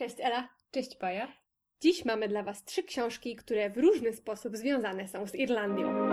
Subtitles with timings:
[0.00, 0.48] Cześć Ela.
[0.70, 1.28] Cześć Paja.
[1.80, 6.08] Dziś mamy dla Was trzy książki, które w różny sposób związane są z Irlandią.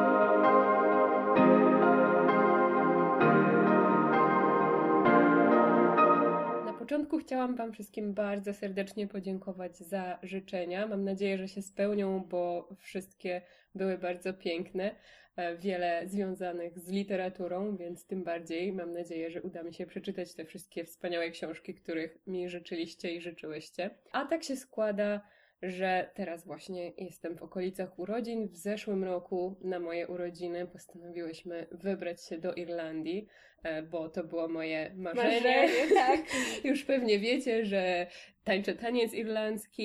[6.87, 10.87] Początku chciałam Wam wszystkim bardzo serdecznie podziękować za życzenia.
[10.87, 13.41] Mam nadzieję, że się spełnią, bo wszystkie
[13.75, 14.95] były bardzo piękne.
[15.35, 20.33] E, wiele związanych z literaturą, więc tym bardziej mam nadzieję, że uda mi się przeczytać
[20.33, 23.89] te wszystkie wspaniałe książki, których mi życzyliście i życzyłyście.
[24.11, 25.21] A tak się składa,
[25.61, 28.47] że teraz właśnie jestem w okolicach urodzin.
[28.49, 33.27] W zeszłym roku na moje urodziny postanowiłyśmy wybrać się do Irlandii,
[33.63, 35.33] e, bo to było moje marzenie.
[35.33, 36.19] Marzenie, tak.
[36.69, 38.07] Już pewnie wiecie, że
[38.47, 39.83] tańczę taniec irlandzki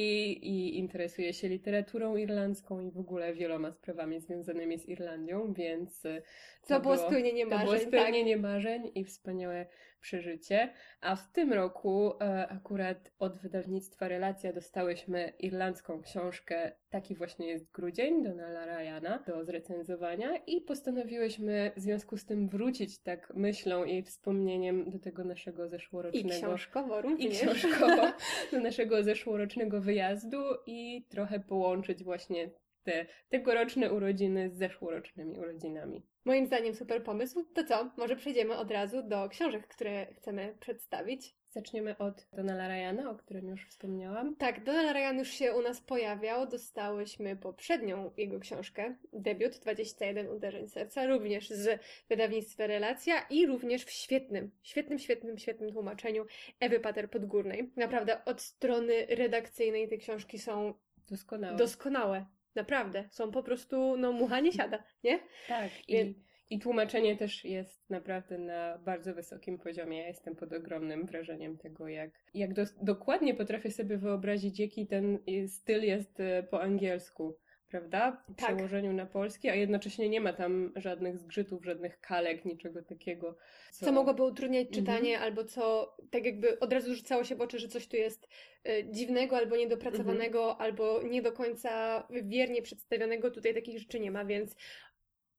[0.48, 6.22] i interesuję się literaturą irlandzką i w ogóle wieloma sprawami związanymi z Irlandią, więc e,
[6.66, 8.40] To było spełnienie to marzeń, było tak.
[8.40, 9.66] marzeń i wspaniałe
[10.00, 10.72] przeżycie.
[11.00, 17.70] A w tym roku e, akurat od wydawnictwa Relacja dostałyśmy irlandzką książkę Taki właśnie jest
[17.70, 24.02] grudzień Donala Ryana do zrecenzowania i postanowiłyśmy w związku z tym wrócić tak myślą i
[24.02, 27.40] wspomnieniem do tego naszego I zeszłorocznego książkowo i również.
[27.40, 28.02] książkowo
[28.51, 32.50] do naszego zeszłorocznego wyjazdu i trochę połączyć właśnie
[32.82, 36.02] te tegoroczne urodziny z zeszłorocznymi urodzinami.
[36.24, 37.44] Moim zdaniem super pomysł.
[37.54, 37.90] To co?
[37.96, 41.34] Może przejdziemy od razu do książek, które chcemy przedstawić.
[41.52, 44.36] Zaczniemy od Donala Ryana, o którym już wspomniałam.
[44.36, 46.46] Tak, Donald Ryan już się u nas pojawiał.
[46.46, 53.90] Dostałyśmy poprzednią jego książkę, debiut 21 uderzeń serca, również z wydawnictwa Relacja i również w
[53.90, 56.26] świetnym, świetnym, świetnym, świetnym tłumaczeniu
[56.60, 57.68] Ewy Pater-Podgórnej.
[57.76, 60.74] Naprawdę od strony redakcyjnej te książki są
[61.10, 61.56] Doskonałe.
[61.56, 62.26] doskonałe.
[62.54, 63.08] Naprawdę.
[63.10, 65.18] Są po prostu, no mucha nie siada, nie?
[65.48, 65.70] tak.
[65.88, 66.14] I,
[66.50, 69.98] I tłumaczenie też jest naprawdę na bardzo wysokim poziomie.
[69.98, 75.18] Ja jestem pod ogromnym wrażeniem tego, jak, jak dos- dokładnie potrafię sobie wyobrazić, jaki ten
[75.28, 77.36] y, styl jest y, po angielsku.
[77.68, 78.24] Prawda?
[78.28, 78.54] W Tak.
[78.54, 83.36] przełożeniu na polski, a jednocześnie nie ma tam żadnych zgrzytów, żadnych kalek, niczego takiego.
[83.72, 84.84] Co mogłoby utrudniać Mhm.
[84.84, 88.28] czytanie, albo co tak jakby od razu rzucało się w oczy, że coś tu jest
[88.68, 90.62] e, dziwnego, albo niedopracowanego, Mhm.
[90.62, 93.30] albo nie do końca wiernie przedstawionego.
[93.30, 94.56] Tutaj takich rzeczy nie ma, więc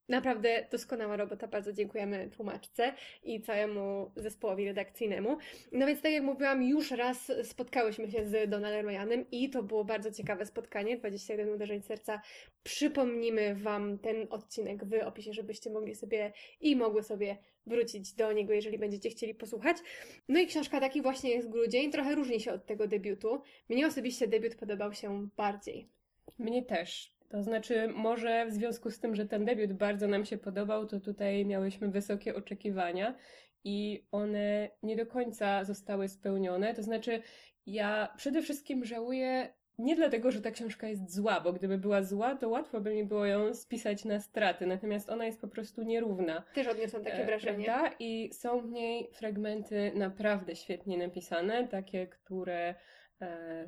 [0.09, 1.47] naprawdę doskonała robota.
[1.47, 2.93] Bardzo dziękujemy tłumaczce
[3.23, 5.37] i całemu zespołowi redakcyjnemu.
[5.71, 9.85] No więc tak jak mówiłam, już raz spotkałyśmy się z Donaldem Ryanem i to było
[9.85, 10.97] bardzo ciekawe spotkanie.
[10.97, 12.21] 21 uderzeń serca.
[12.63, 18.53] Przypomnimy Wam ten odcinek w opisie, żebyście mogli sobie i mogły sobie wrócić do niego,
[18.53, 19.77] jeżeli będziecie chcieli posłuchać.
[20.29, 23.41] No i książka taki właśnie jest grudzień, trochę różni się od tego debiutu.
[23.69, 25.89] Mnie osobiście debiut podobał się bardziej.
[26.39, 27.12] Mnie też.
[27.33, 30.99] To znaczy, może w związku z tym, że ten debiut bardzo nam się podobał, to
[30.99, 33.15] tutaj miałyśmy wysokie oczekiwania
[33.63, 36.73] i one nie do końca zostały spełnione.
[36.73, 37.21] To znaczy,
[37.65, 42.35] ja przede wszystkim żałuję nie dlatego, że ta książka jest zła, bo gdyby była zła,
[42.35, 44.67] to łatwo by mi było ją spisać na straty.
[44.67, 46.43] Natomiast ona jest po prostu nierówna.
[46.53, 47.65] Też odniosłam takie E, wrażenie.
[47.65, 47.95] Prawda?
[47.99, 52.75] I są w niej fragmenty naprawdę świetnie napisane, takie, które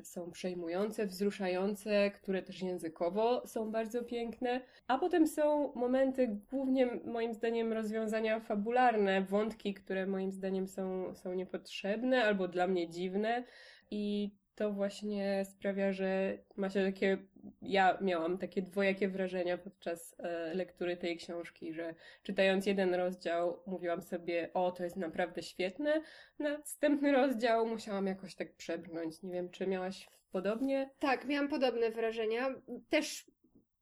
[0.02, 4.60] są przejmujące, wzruszające, które też językowo są bardzo piękne.
[4.88, 11.34] A potem są momenty, głównie moim zdaniem, rozwiązania fabularne, wątki, które moim zdaniem są, są
[11.34, 13.44] niepotrzebne albo dla mnie dziwne.
[13.90, 17.18] I to właśnie sprawia, że ma się takie.
[17.62, 24.02] Ja miałam takie dwojakie wrażenia podczas e, lektury tej książki, że czytając jeden rozdział, mówiłam
[24.02, 26.02] sobie, o, to jest naprawdę świetne.
[26.38, 29.22] Następny rozdział musiałam jakoś tak przebrnąć.
[29.22, 30.90] Nie wiem, czy miałaś podobnie?
[30.98, 32.54] Tak, miałam podobne wrażenia.
[32.88, 33.30] Też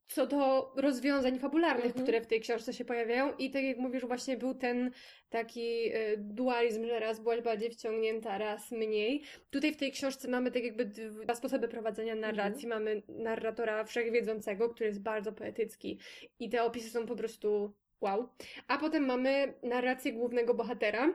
[0.07, 2.03] co do rozwiązań fabularnych, Mhm.
[2.05, 3.37] które w tej książce się pojawiają.
[3.37, 4.91] I tak jak mówisz, właśnie był ten
[5.31, 9.23] taki e, dualizm, że raz byłaś bardziej wciągnięta, raz mniej.
[9.51, 12.69] Tutaj w tej książce mamy tak jakby dwa sposoby prowadzenia narracji.
[12.69, 15.99] Mamy narratora wszechwiedzącego, który jest bardzo poetycki
[16.39, 18.29] i te opisy są po prostu wow.
[18.69, 21.15] A potem mamy narrację głównego bohatera.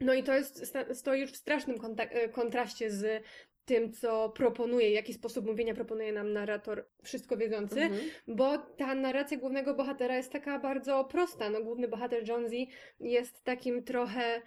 [0.00, 3.24] No i to jest, stoi już w strasznym e, kontraście z
[3.70, 8.00] tym, co proponuje, jaki sposób mówienia proponuje nam narrator wszystko wiedzący, Mhm.
[8.28, 11.50] bo ta narracja głównego bohatera jest taka bardzo prosta.
[11.50, 12.56] No, główny bohater Jonesy
[13.00, 14.42] jest takim trochę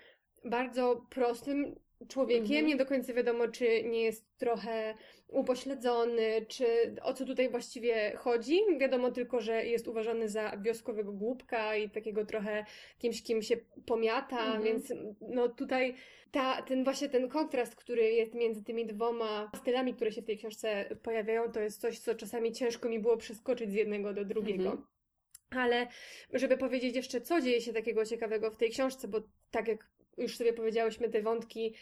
[0.45, 1.75] bardzo prostym
[2.07, 2.43] człowiekiem.
[2.43, 2.67] Mhm.
[2.67, 4.95] Nie do końca wiadomo, czy nie jest trochę
[5.27, 6.65] upośledzony, czy
[7.01, 8.59] o co tutaj właściwie chodzi.
[8.79, 12.65] Wiadomo tylko, że jest uważany za wioskowego głupka i takiego trochę
[12.99, 14.63] kimś, kim się pomiata, Mhm.
[14.63, 15.95] więc no tutaj
[16.31, 20.37] ta, ten właśnie ten kontrast, który jest między tymi dwoma stylami, które się w tej
[20.37, 24.63] książce pojawiają, to jest coś, co czasami ciężko mi było przeskoczyć z jednego do drugiego.
[24.63, 24.85] Mhm.
[25.49, 25.87] Ale
[26.33, 29.21] żeby powiedzieć jeszcze, co dzieje się takiego ciekawego w tej książce, bo
[29.51, 31.73] tak jak już sobie powiedziałyśmy, te wątki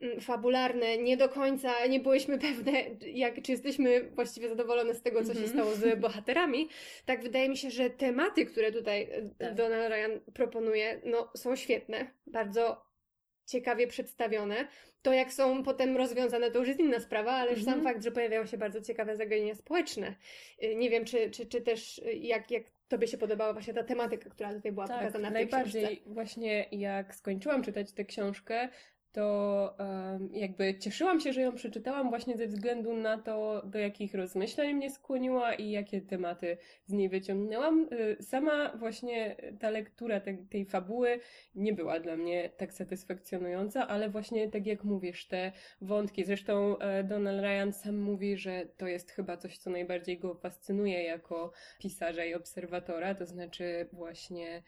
[0.00, 2.72] mm, fabularne, nie do końca nie byłyśmy pewne,
[3.06, 5.48] jak, czy jesteśmy właściwie zadowolone z tego, co się Mhm.
[5.58, 6.68] stało z bohaterami,
[7.06, 9.54] tak wydaje mi się, że tematy, które tutaj e, Tak.
[9.54, 12.84] Donald Ryan proponuje, no, są świetne, bardzo
[13.46, 14.68] ciekawie przedstawione.
[15.02, 17.94] To, jak są potem rozwiązane, to już jest inna sprawa, ale już sam Mhm.
[17.94, 20.14] fakt, że pojawiają się bardzo ciekawe zagadnienia społeczne.
[20.62, 24.30] Y, Nie wiem, czy, czy, czy też jak, jak Tobie się podobała właśnie ta tematyka,
[24.30, 26.10] która tutaj była Tak, pokazana w tej najbardziej książce.
[26.14, 28.68] właśnie jak skończyłam czytać tę książkę,
[29.14, 29.76] to
[30.32, 34.90] jakby cieszyłam się, że ją przeczytałam właśnie ze względu na to, do jakich rozmyślań mnie
[34.90, 36.56] skłoniła i jakie tematy
[36.86, 37.88] z niej wyciągnęłam.
[37.92, 40.20] Y, Sama właśnie ta lektura
[40.50, 41.20] tej, fabuły
[41.54, 47.04] nie była dla mnie tak satysfakcjonująca, ale właśnie tak jak mówisz, te wątki, zresztą e,
[47.04, 52.24] Donald Ryan sam mówi, że to jest chyba coś, co najbardziej go fascynuje jako pisarza
[52.24, 54.62] i obserwatora, to znaczy właśnie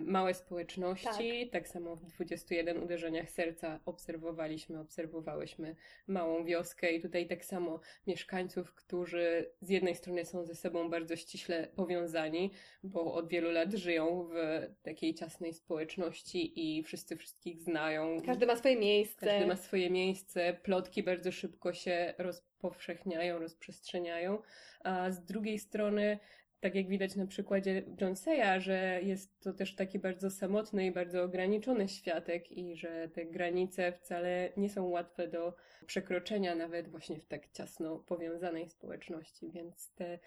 [0.00, 1.68] małe społeczności, tak.
[1.68, 9.50] samo w 21 uderzeniach serca obserwowaliśmy, obserwowałyśmy małą wioskę i tutaj tak samo mieszkańców, którzy
[9.60, 12.50] z jednej strony są ze sobą bardzo ściśle powiązani,
[12.82, 18.22] bo od wielu lat żyją w takiej ciasnej społeczności i wszyscy wszystkich znają.
[18.26, 19.26] Każdy ma swoje miejsce.
[19.26, 24.42] Każdy ma swoje miejsce, plotki bardzo szybko się rozpowszechniają, rozprzestrzeniają,
[24.84, 26.18] a z drugiej strony
[26.60, 31.22] tak jak widać na przykładzie Joneseya, że jest to też taki bardzo samotny i bardzo
[31.22, 35.54] ograniczony światek i że te granice wcale nie są łatwe do
[35.86, 40.18] przekroczenia nawet właśnie w tak ciasno powiązanej społeczności, więc te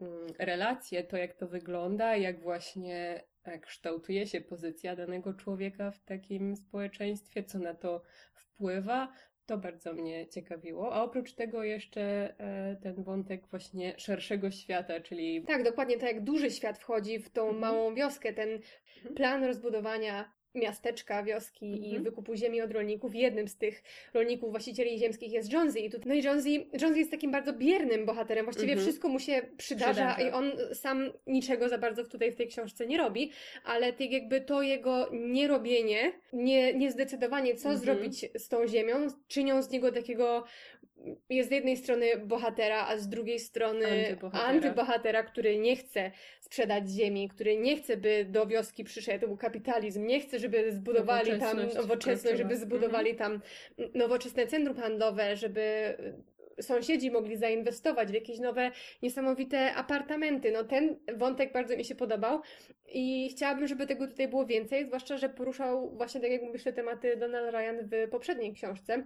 [0.00, 6.04] mm, relacje, to jak to wygląda, jak właśnie e, kształtuje się pozycja danego człowieka w
[6.04, 8.02] takim społeczeństwie, co na to
[8.34, 9.12] wpływa,
[9.50, 10.92] to bardzo mnie ciekawiło.
[10.94, 12.02] A oprócz tego jeszcze
[12.38, 17.30] e, ten wątek właśnie szerszego świata, czyli Tak, dokładnie tak jak duży świat wchodzi w
[17.30, 17.58] tą Mhm.
[17.60, 18.48] małą wioskę, ten
[18.96, 19.14] Mhm.
[19.14, 22.02] plan rozbudowania miasteczka, wioski i Mhm.
[22.04, 23.14] wykupu ziemi od rolników.
[23.14, 23.82] Jednym z tych
[24.14, 25.78] rolników, właścicieli ziemskich jest Jonesy.
[25.80, 26.48] I tu, no i Jonesy,
[26.82, 28.44] Jonesy jest takim bardzo biernym bohaterem.
[28.44, 28.86] Właściwie Mhm.
[28.86, 30.28] wszystko mu się przydarza, Przydarza.
[30.28, 33.30] i on sam niczego za bardzo tutaj w tej książce nie robi,
[33.64, 37.78] ale tak jakby to jego nierobienie, nie, niezdecydowanie co Mhm.
[37.84, 40.44] zrobić z tą ziemią, czynią z niego takiego
[41.30, 44.44] jest z jednej strony bohatera, a z drugiej strony Antybohatera.
[44.44, 46.10] antybohatera, który nie chce
[46.40, 51.56] sprzedać ziemi, który nie chce, by do wioski przyszedł kapitalizm, nie chce, żeby zbudowali tam
[51.74, 53.40] Nowoczesność żeby zbudowali tam
[53.94, 55.96] nowoczesne centrum handlowe, żeby
[56.60, 58.70] sąsiedzi mogli zainwestować w jakieś nowe,
[59.02, 60.50] niesamowite apartamenty.
[60.50, 62.40] No ten wątek bardzo mi się podobał
[62.92, 66.72] i chciałabym, żeby tego tutaj było więcej, zwłaszcza, że poruszał właśnie, tak jak mówisz, te
[66.72, 69.04] tematy Donald Ryan w poprzedniej książce.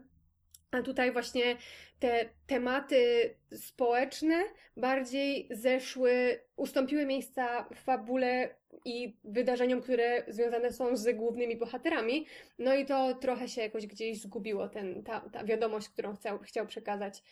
[0.74, 1.56] A tutaj właśnie
[1.98, 4.42] te tematy społeczne
[4.76, 8.54] bardziej zeszły, ustąpiły miejsca w fabule
[8.84, 12.26] i wydarzeniom, które związane są z głównymi bohaterami.
[12.58, 16.66] No i to trochę się jakoś gdzieś zgubiło, ten, ta, ta wiadomość, którą chciał, chciał
[16.66, 17.22] przekazać.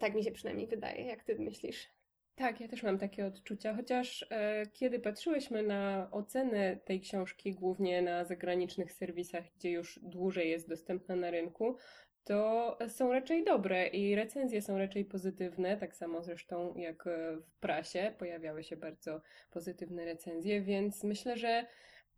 [0.00, 1.04] Tak mi się przynajmniej wydaje.
[1.04, 1.88] Jak ty myślisz?
[2.36, 8.02] Tak, ja też mam takie odczucia, chociaż e, kiedy patrzyłyśmy na ocenę tej książki, głównie
[8.02, 11.76] na zagranicznych serwisach, gdzie już dłużej jest dostępna na rynku,
[12.26, 17.54] to są raczej dobre i recenzje są raczej pozytywne, tak samo zresztą jak e, w
[17.60, 19.20] prasie pojawiały się bardzo
[19.50, 21.66] pozytywne recenzje, więc myślę, że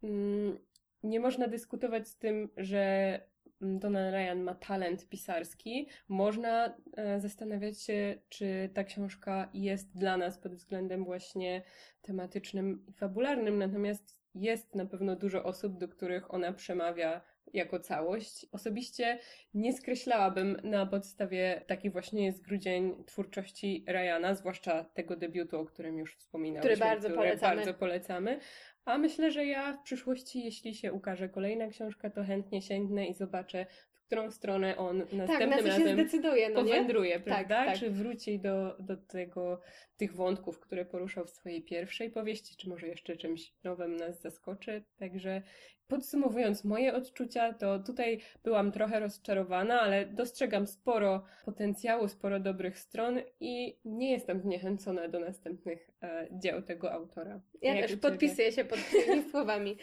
[0.03, 0.59] mm,
[1.03, 3.15] nie można dyskutować z tym, że
[3.63, 5.89] mm, Donald Ryan ma talent pisarski.
[6.09, 11.63] Można e, zastanawiać się, czy ta książka jest dla nas pod względem właśnie
[12.03, 17.21] tematycznym i fabularnym, natomiast jest na pewno dużo osób, do których ona przemawia
[17.55, 18.47] jako całość.
[18.53, 19.19] Osobiście
[19.55, 25.99] nie skreślałabym na podstawie taki właśnie jest grudzień twórczości Ryana, zwłaszcza tego debiutu, o którym
[25.99, 27.57] już wspominałyśmy, Który bardzo polecamy.
[27.57, 28.41] bardzo polecamy.
[28.85, 33.15] A myślę, że ja w przyszłości, jeśli się ukaże kolejna książka, to chętnie sięgnę i
[33.15, 36.71] zobaczę, w którą stronę on Tak, na następnym co się razem zdecyduje, no nie?
[36.71, 37.65] powędruje, prawda?
[37.65, 37.79] tak.
[37.79, 39.61] Czy wróci do, do tego,
[39.97, 44.85] tych wątków, które poruszał w swojej pierwszej powieści, czy może jeszcze czymś nowym nas zaskoczy.
[44.99, 45.43] Także
[45.89, 53.19] podsumowując moje odczucia, to tutaj byłam trochę rozczarowana, ale dostrzegam sporo potencjału, sporo dobrych stron
[53.41, 57.41] i nie jestem zniechęcona do następnych e, dzieł tego autora.
[57.63, 59.77] Ja Jak też podpisuję się pod tymi słowami.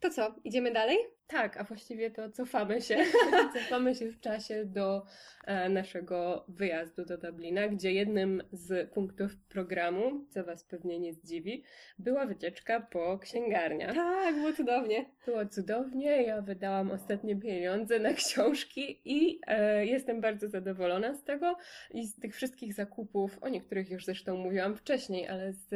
[0.00, 0.98] To co, idziemy dalej?
[1.26, 2.96] Tak, a właściwie to cofamy się.
[3.54, 5.02] cofamy się w czasie do
[5.44, 11.64] e, naszego wyjazdu do Dublina, gdzie jednym z punktów programu, co Was pewnie nie zdziwi,
[11.98, 13.94] była wycieczka po księgarniach.
[13.94, 15.06] Tak, było cudownie.
[15.26, 16.22] Było cudownie.
[16.22, 21.56] Ja wydałam ostatnie pieniądze na książki i e, jestem bardzo zadowolona z tego
[21.90, 25.68] i z tych wszystkich zakupów, o niektórych już zresztą mówiłam wcześniej, ale z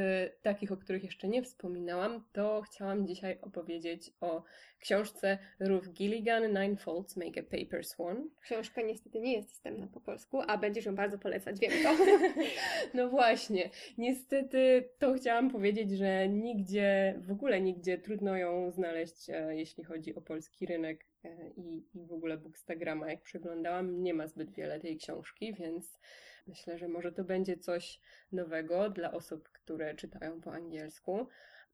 [0.42, 4.42] takich, o których jeszcze nie wspominałam, to chciałam dzisiaj opowiedzieć o
[4.80, 8.30] książce Ruth Gilligan Nine Folds Make a Paper Swan.
[8.40, 11.96] Książka niestety nie jest dostępna po polsku, a będziesz ją bardzo polecać, wiem to.
[12.98, 19.56] no właśnie, niestety to chciałam powiedzieć, że nigdzie, w ogóle nigdzie trudno ją znaleźć, e,
[19.66, 24.26] jeśli chodzi o polski rynek e, i, i w ogóle Bookstagrama, jak przeglądałam, nie ma
[24.26, 25.98] zbyt wiele tej książki, więc
[26.46, 28.00] myślę, że może to będzie coś
[28.32, 31.28] nowego dla osób, które czytają po angielsku.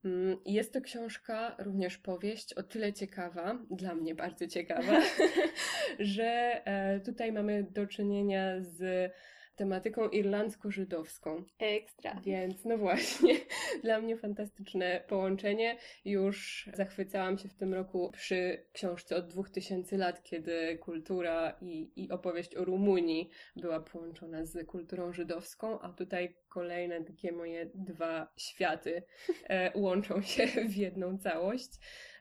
[0.05, 5.01] Mm, jest to książka, również powieść, o tyle ciekawa, dla mnie bardzo ciekawa,
[5.99, 9.13] że e, tutaj mamy do czynienia z
[9.57, 11.45] tematyką irlandzko-żydowską.
[11.59, 12.21] Ekstra.
[12.25, 13.35] Więc no właśnie,
[13.85, 15.77] dla mnie fantastyczne połączenie.
[16.05, 22.11] Już zachwycałam się w tym roku przy książce od 2000 lat, kiedy kultura i, i
[22.11, 29.03] opowieść o Rumunii była połączona z kulturą żydowską, a tutaj kolejne takie moje dwa światy
[29.49, 31.71] e, łączą się w jedną całość.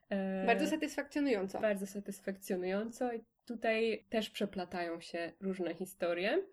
[0.10, 1.60] E, bardzo satysfakcjonująco.
[1.60, 3.10] Bardzo satysfakcjonująco.
[3.46, 6.44] Tutaj też przeplatają się różne historie.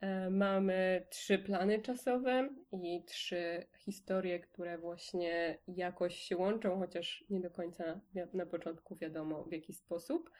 [0.00, 7.40] E, mamy trzy plany czasowe i trzy historie, które właśnie jakoś się łączą, chociaż nie
[7.40, 8.00] do końca
[8.32, 10.30] na początku wiadomo w jaki sposób.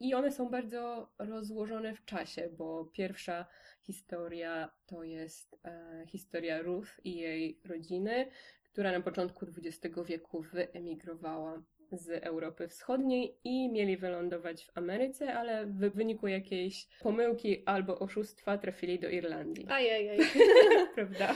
[0.00, 3.46] I one są bardzo rozłożone w czasie, bo pierwsza
[3.82, 8.30] historia to jest e, historia Ruth i jej rodziny,
[8.64, 11.62] która na początku XX wieku wyemigrowała
[11.92, 18.58] z Europy Wschodniej i mieli wylądować w Ameryce, ale w wyniku jakiejś pomyłki albo oszustwa
[18.58, 19.66] trafili do Irlandii.
[19.68, 20.18] Ajajaj.
[20.94, 21.34] Prawda?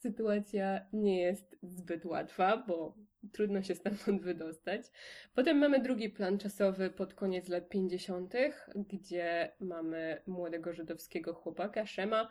[0.00, 2.94] Sytuacja nie jest zbyt łatwa, bo
[3.32, 4.82] trudno się stamtąd wydostać.
[5.34, 8.34] Potem mamy drugi plan czasowy pod koniec lat 50.,
[8.76, 12.30] gdzie mamy młodego żydowskiego chłopaka, Szema,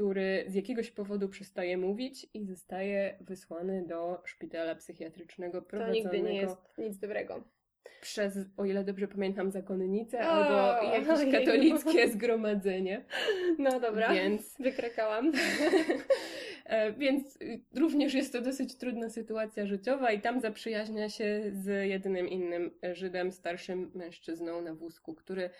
[0.00, 6.08] który z jakiegoś powodu przestaje mówić i zostaje wysłany do szpitala psychiatrycznego prowadzonego.
[6.08, 7.44] To nigdy nie jest nic dobrego.
[8.00, 13.04] Przez, o ile dobrze pamiętam, zakonnicę o, albo jakieś katolickie zgromadzenie.
[13.58, 15.32] No dobra, więc wykrakałam.
[16.70, 17.38] E, więc
[17.76, 23.32] również jest to dosyć trudna sytuacja życiowa i tam zaprzyjaźnia się z jedynym innym Żydem,
[23.32, 25.50] starszym mężczyzną na wózku, który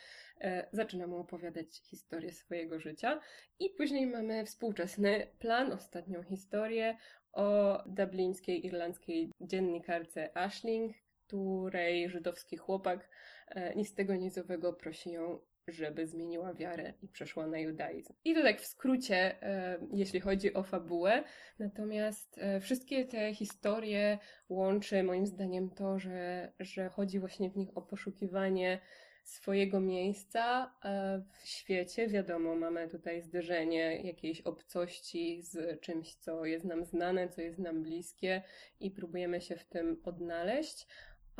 [0.40, 3.20] E, zaczyna mu opowiadać historię swojego życia.
[3.58, 6.96] I później mamy współczesny plan, ostatnią historię
[7.32, 13.08] o dublińskiej irlandzkiej dziennikarce Ashling, której żydowski chłopak
[13.48, 15.38] e, nic tego nizowego prosi ją
[15.68, 18.12] żeby zmieniła wiarę i przeszła na judaizm.
[18.24, 21.24] I to tak w skrócie, e, jeśli chodzi o fabułę.
[21.58, 27.68] Natomiast e, wszystkie te historie łączy moim zdaniem to, że, że chodzi właśnie w nich
[27.74, 28.80] o poszukiwanie
[29.24, 32.08] swojego miejsca e, w świecie.
[32.08, 37.82] Wiadomo, mamy tutaj zderzenie jakiejś obcości z czymś, co jest nam znane, co jest nam
[37.82, 38.42] bliskie
[38.80, 40.86] i próbujemy się w tym odnaleźć,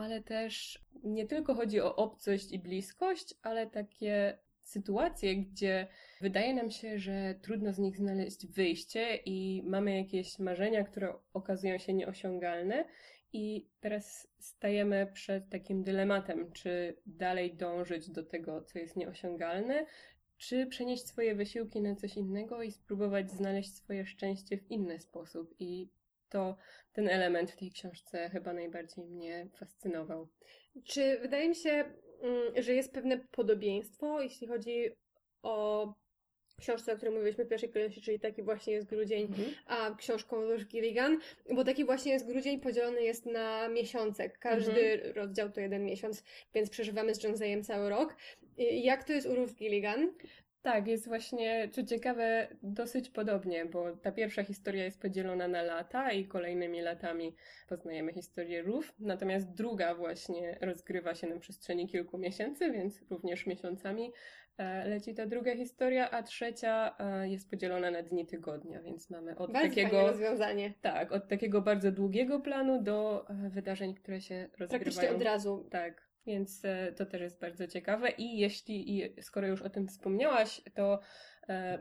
[0.01, 5.87] ale też nie tylko chodzi o obcość i bliskość, ale takie sytuacje, gdzie
[6.21, 11.79] wydaje nam się, że trudno z nich znaleźć wyjście i mamy jakieś marzenia, które okazują
[11.79, 12.85] się nieosiągalne
[13.33, 19.87] i teraz stajemy przed takim dylematem, czy dalej dążyć do tego, co jest nieosiągalne,
[20.37, 25.55] czy przenieść swoje wysiłki na coś innego i spróbować znaleźć swoje szczęście w inny sposób.
[25.59, 25.89] I
[26.31, 26.57] to
[26.93, 30.29] ten element w tej książce chyba najbardziej mnie fascynował.
[30.85, 34.91] Czy wydaje mi się, mm, że jest pewne podobieństwo, jeśli chodzi
[35.43, 35.87] o
[36.61, 39.49] książce, o której mówiliśmy w pierwszej kolejności, czyli taki właśnie jest grudzień, mhm.
[39.67, 41.19] a książką Ruth Gilligan,
[41.55, 44.31] bo taki właśnie jest grudzień podzielony jest na miesiące.
[44.31, 45.15] Każdy mhm.
[45.15, 48.17] rozdział to jeden miesiąc, więc przeżywamy z Jonesejem cały rok.
[48.59, 50.13] Jak to jest u Ruth Gilligan?
[50.63, 56.13] Tak, jest właśnie, co ciekawe, dosyć podobnie, bo ta pierwsza historia jest podzielona na lata
[56.13, 57.35] i kolejnymi latami
[57.69, 64.13] poznajemy historię Ruth, natomiast druga właśnie rozgrywa się na przestrzeni kilku miesięcy, więc również miesiącami
[64.61, 69.37] E, leci ta druga historia, a trzecia e, jest podzielona na dni tygodnia, więc mamy
[69.39, 70.75] od bardzo takiego rozwiązanie.
[70.81, 74.69] Tak, od takiego bardzo długiego planu do e, wydarzeń, które się rozgrywają.
[74.69, 75.67] Praktycznie od razu.
[75.71, 76.63] Tak, więc
[76.97, 81.01] to też jest bardzo ciekawe i jeśli, i skoro już o tym wspomniałaś, to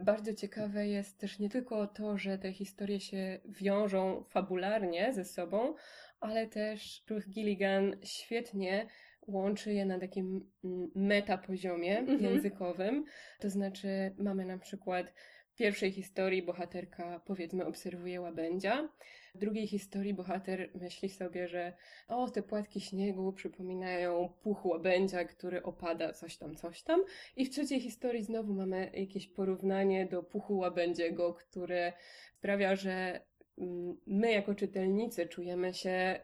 [0.06, 5.76] bardzo ciekawe jest też nie tylko to, że te historie się wiążą fabularnie ze sobą,
[6.20, 8.88] ale też Ruth Gilligan świetnie
[9.28, 12.24] łączy je na takim mm, metapoziomie Mhm.
[12.24, 13.06] językowym.
[13.40, 15.14] To znaczy mamy na przykład
[15.50, 18.90] w pierwszej historii bohaterka powiedzmy obserwuje łabędzia,
[19.36, 21.74] w drugiej historii bohater myśli sobie, że
[22.08, 27.04] o, te płatki śniegu przypominają puch łabędzia, który opada coś tam, coś tam.
[27.36, 31.94] I w trzeciej historii znowu mamy jakieś porównanie do puchu łabędziego, które
[32.38, 33.22] sprawia, że
[33.58, 36.20] mm, my jako czytelnicy czujemy się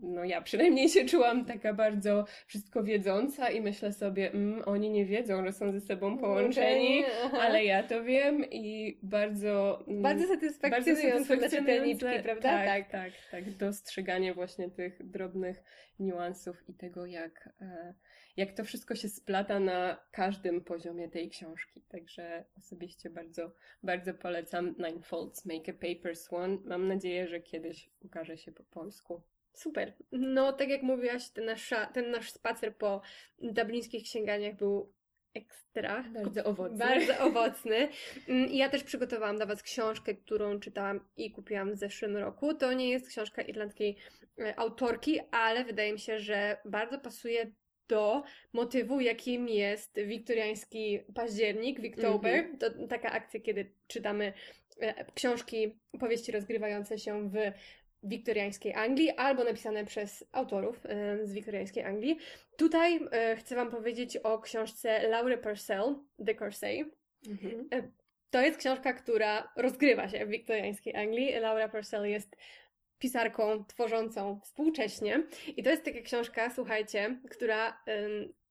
[0.00, 5.06] no ja przynajmniej się czułam taka bardzo wszystko wiedząca i myślę sobie, mm, oni nie
[5.06, 7.38] wiedzą, że są ze sobą połączeni, Aha.
[7.40, 9.84] ale ja to wiem i bardzo...
[9.88, 12.64] mm, Bardzo satysfakcjonujące dla czytelniczki, satysfakcjonujące, prawda?
[12.64, 15.62] Tak, tak, tak, Dostrzeganie właśnie tych drobnych
[15.98, 17.94] niuansów i tego, jak, e,
[18.36, 21.82] jak to wszystko się splata na każdym poziomie tej książki.
[21.88, 23.52] Także osobiście bardzo,
[23.82, 26.58] bardzo polecam Nine Folds Make a Paper Swan.
[26.64, 29.22] Mam nadzieję, że kiedyś ukaże się po polsku.
[29.58, 29.92] Super.
[30.12, 33.00] No, tak jak mówiłaś, ten nasz, ten nasz spacer po
[33.38, 34.92] dublińskich księgarniach był
[35.34, 36.04] ekstra.
[36.14, 36.78] Bardzo owocny.
[36.78, 37.88] Bardzo owocny.
[38.28, 42.54] Mm, ja też przygotowałam dla Was książkę, którą czytałam i kupiłam w zeszłym roku.
[42.54, 43.96] To nie jest książka irlandzkiej
[44.38, 47.52] e, autorki, ale wydaje mi się, że bardzo pasuje
[47.88, 48.22] do
[48.52, 52.34] motywu, jakim jest wiktoriański październik, Wiktober.
[52.34, 52.58] Mhm.
[52.58, 54.32] To taka akcja, kiedy czytamy
[54.80, 57.36] e, książki, powieści rozgrywające się w
[58.02, 62.18] wiktoriańskiej Anglii albo napisane przez autorów e, z wiktoriańskiej Anglii.
[62.56, 65.94] Tutaj e, chcę Wam powiedzieć o książce Laury Purcell,
[66.26, 66.90] The Corsay.
[67.28, 67.68] Mhm.
[68.30, 71.32] To jest książka, która rozgrywa się w wiktoriańskiej Anglii.
[71.40, 72.36] Laura Purcell jest
[72.98, 75.22] pisarką tworzącą współcześnie.
[75.56, 77.82] I to jest taka książka, słuchajcie, która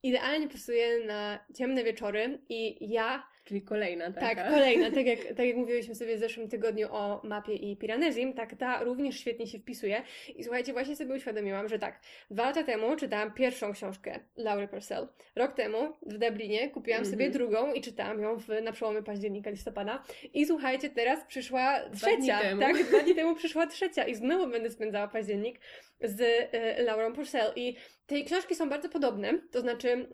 [0.04, 4.36] idealnie pasuje na ciemne wieczory i ja Czyli kolejna taka.
[4.36, 8.34] tak, kolejna, tak jak, tak jak mówiliśmy sobie w zeszłym tygodniu o mapie i Piranezim,
[8.34, 10.02] tak ta również świetnie się wpisuje.
[10.36, 12.00] I słuchajcie, właśnie sobie uświadomiłam, że tak,
[12.32, 15.08] dwa lata temu czytałam pierwszą książkę Laury Purcell.
[15.36, 17.12] Rok temu w Dublinie kupiłam Mhm.
[17.16, 20.04] sobie drugą i czytałam ją w, na przełomie października, listopada.
[20.34, 22.40] I słuchajcie, teraz przyszła Dwa trzecia.
[22.40, 22.62] temu.
[22.62, 25.60] Tak, dwa dni temu przyszła trzecia i znowu będę spędzała październik
[26.02, 27.52] z e, Laurą Purcell.
[27.56, 27.76] I
[28.08, 30.08] te książki są bardzo podobne, to znaczy mm,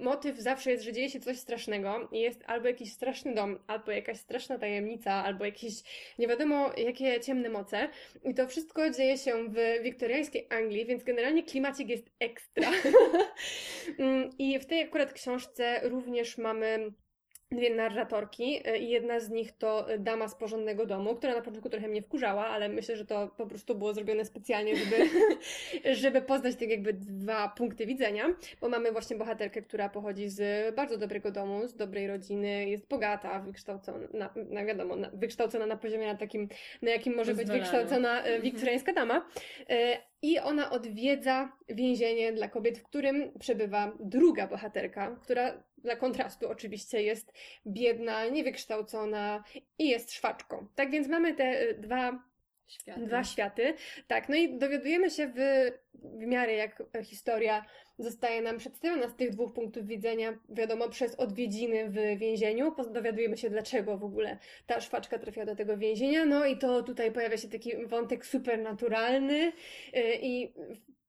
[0.00, 3.92] motyw zawsze jest, że dzieje się coś strasznego i jest albo jakiś straszny dom, albo
[3.92, 5.74] jakaś straszna tajemnica, albo jakieś
[6.18, 7.88] nie wiadomo jakie ciemne moce.
[8.24, 12.70] I to wszystko dzieje się w wiktoriańskiej Anglii, więc generalnie klimacik jest ekstra.
[13.98, 16.92] Mm, I w tej akurat książce również mamy
[17.50, 21.68] dwie narratorki e, i jedna z nich to dama z porządnego domu, która na początku
[21.70, 24.96] trochę mnie wkurzała, ale myślę, że to po prostu było zrobione specjalnie, żeby,
[26.02, 28.24] żeby poznać tak jakby dwa punkty widzenia,
[28.60, 33.40] bo mamy właśnie bohaterkę, która pochodzi z bardzo dobrego domu, z dobrej rodziny, jest bogata,
[33.40, 36.48] wykształcona, na, na wiadomo, na, wykształcona na poziomie na takim,
[36.82, 37.64] na jakim może być Pozwalaniu.
[37.64, 38.42] wykształcona e, Mhm.
[38.42, 39.26] wiktoriańska dama.
[40.24, 47.02] I ona odwiedza więzienie dla kobiet, w którym przebywa druga bohaterka, która dla kontrastu oczywiście
[47.02, 47.32] jest
[47.66, 49.44] biedna, niewykształcona
[49.78, 50.66] i jest szwaczką.
[50.74, 52.22] Tak więc mamy te e, dwa
[52.66, 53.04] Świat.
[53.04, 53.74] Dwa światy.
[54.06, 57.64] Tak, no i dowiadujemy się w, w miarę jak historia
[57.98, 62.74] zostaje nam przedstawiona z tych dwóch punktów widzenia, wiadomo, przez odwiedziny w więzieniu.
[62.90, 66.24] Dowiadujemy się, dlaczego w ogóle ta szwaczka trafiła do tego więzienia.
[66.24, 69.52] No i to tutaj pojawia się taki wątek supernaturalny yy,
[70.22, 70.52] i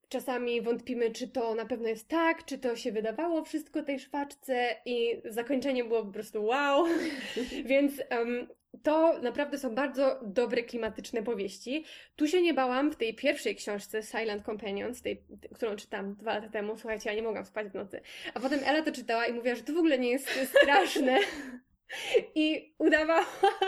[0.10, 4.76] czasami wątpimy, czy to na pewno jest tak, czy to się wydawało wszystko tej szwaczce
[4.86, 6.86] i zakończenie było po prostu wow.
[7.65, 8.48] Więc em,
[8.83, 11.85] to naprawdę są bardzo dobre, klimatyczne powieści.
[12.15, 15.23] Tu się nie bałam w tej pierwszej książce Silent Companions, tej,
[15.55, 16.77] którą czytam dwa lata temu.
[16.77, 18.01] Słuchajcie, ja nie mogłam spać w nocy.
[18.33, 20.29] A potem Ela to czytała i mówiła, że to w ogóle nie jest
[20.61, 21.19] straszne.
[22.36, 23.26] I udawała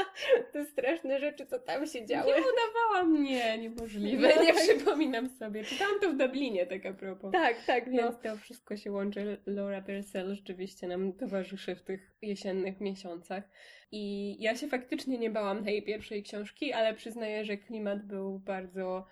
[0.53, 2.27] te straszne rzeczy, co tam się działy.
[2.27, 4.33] Nie udawałam, nie, niemożliwe.
[4.35, 4.43] No.
[4.43, 5.63] Nie przypominam sobie.
[5.63, 7.31] Czytałam to w Dublinie, tak a propos.
[7.31, 8.03] Tak, tak, no.
[8.03, 9.41] Więc to wszystko się łączy.
[9.45, 13.43] Laura Purcell rzeczywiście nam towarzyszy w tych jesiennych miesiącach.
[13.91, 19.07] I ja się faktycznie nie bałam tej pierwszej książki, ale przyznaję, że klimat był bardzo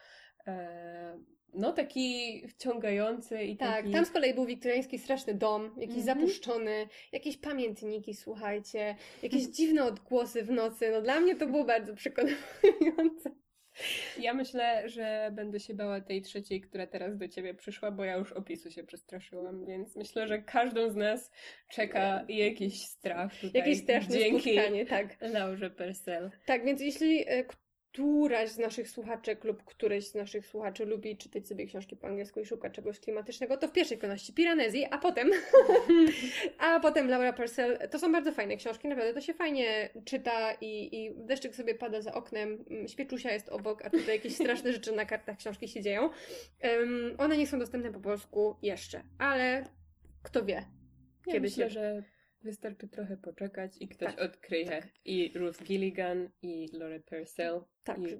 [0.48, 1.20] e,
[1.58, 3.91] no taki wciągający i Tak, taki...
[3.91, 6.06] tam z kolei był wiktoriański straszny dom, jakiś Mhm.
[6.20, 10.91] zapuszczony, jakieś pamiętniki, słuchajcie, jakieś dziwne odgłosy w nocy.
[10.91, 13.32] No dla mnie to było bardzo przekonujące.
[14.20, 18.15] Ja myślę, że będę się bała tej trzeciej, która teraz do ciebie przyszła, bo ja
[18.18, 21.32] już opisu się przestraszyłam, więc myślę, że każdą z nas
[21.72, 23.52] czeka jakiś strach tutaj.
[23.62, 25.18] Jakieś straszne dzięki spotkanie, tak.
[25.22, 26.32] Laurze Purcell.
[26.46, 27.44] Tak, więc jeśli e,
[27.95, 32.39] któraś z naszych słuchaczek lub któryś z naszych słuchaczy lubi czytać sobie książki po angielsku
[32.39, 35.31] i szuka czegoś klimatycznego, to w pierwszej kolejności Piranesi, a potem
[36.58, 37.77] a potem Laura Purcell.
[37.91, 42.01] To są bardzo fajne książki, naprawdę to się fajnie czyta i, i deszczyk sobie pada
[42.01, 45.81] za oknem, mm, świeczusia jest obok, a tutaj jakieś straszne rzeczy na kartach książki się
[45.81, 46.10] dzieją.
[46.63, 49.63] Um, one nie są dostępne po polsku jeszcze, ale
[50.23, 50.53] kto wie.
[50.53, 50.65] Ja
[51.25, 52.03] Kiedy myślę, się- że
[52.43, 54.88] wystarczy trochę poczekać i ktoś Tak, odkryje tak.
[55.05, 57.62] i Ruth Gilligan, i Laura Purcell.
[57.86, 58.19] Tak, I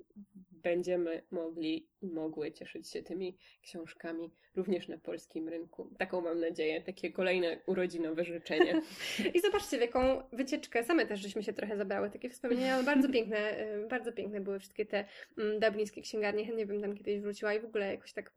[0.52, 5.90] będziemy mogli i mogły cieszyć się tymi książkami również na polskim rynku.
[5.98, 8.82] Taką mam nadzieję, takie kolejne urodzinowe życzenie.
[9.36, 12.10] I zobaczcie, w jaką wycieczkę same też żeśmy się trochę zabrały.
[12.10, 15.06] Takie wspomnienia bardzo piękne, y, bardzo piękne były wszystkie te
[15.38, 16.46] mm, dublińskie księgarnie.
[16.46, 18.32] Chętnie bym tam kiedyś wróciła i w ogóle jakoś tak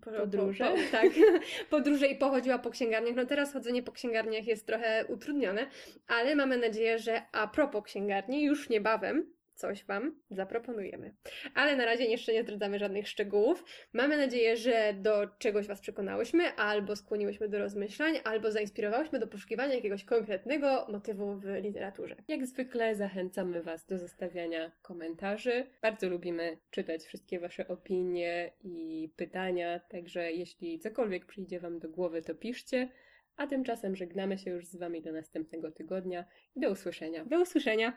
[0.00, 0.64] po, Podróże?
[0.64, 1.12] Po, po, tak,
[1.70, 3.14] podróże i pochodziła po księgarniach.
[3.16, 5.66] No teraz chodzenie po księgarniach jest trochę utrudnione,
[6.06, 11.14] ale mamy nadzieję, że a propos księgarni, już niebawem coś Wam zaproponujemy.
[11.54, 13.64] Ale na razie jeszcze nie zdradzamy żadnych szczegółów.
[13.92, 19.74] Mamy nadzieję, że do czegoś Was przekonałyśmy, albo skłoniłyśmy do rozmyślań, albo zainspirowałyśmy do poszukiwania
[19.74, 22.16] jakiegoś konkretnego motywu w literaturze.
[22.28, 25.66] Jak zwykle zachęcamy Was do zostawiania komentarzy.
[25.82, 32.22] Bardzo lubimy czytać wszystkie Wasze opinie i pytania, także jeśli cokolwiek przyjdzie Wam do głowy,
[32.22, 32.88] to piszcie.
[33.36, 36.24] A tymczasem żegnamy się już z Wami do następnego tygodnia
[36.56, 37.24] i do usłyszenia.
[37.24, 37.92] Do usłyszenia!